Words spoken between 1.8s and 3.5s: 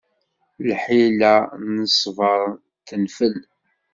ṣṣbeṛ tenfel.